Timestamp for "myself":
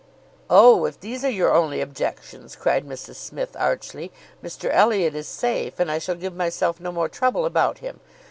6.35-6.79